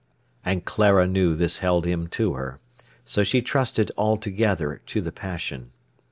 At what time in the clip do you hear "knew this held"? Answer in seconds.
1.05-1.85